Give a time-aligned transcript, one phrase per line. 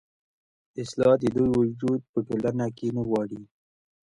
[0.81, 3.41] اصـلا د دوي وجـود پـه ټـولـنـه کـې نـه غـواړي.